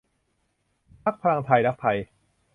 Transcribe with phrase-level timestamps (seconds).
[1.03, 1.97] พรรคพลังไทยรักไทย